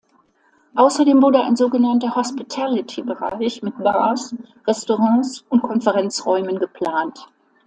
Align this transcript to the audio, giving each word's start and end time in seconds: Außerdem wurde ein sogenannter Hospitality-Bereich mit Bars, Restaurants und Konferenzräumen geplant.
Außerdem 0.73 1.21
wurde 1.21 1.43
ein 1.43 1.55
sogenannter 1.55 2.15
Hospitality-Bereich 2.15 3.61
mit 3.61 3.77
Bars, 3.83 4.33
Restaurants 4.65 5.45
und 5.49 5.61
Konferenzräumen 5.61 6.57
geplant. 6.57 7.27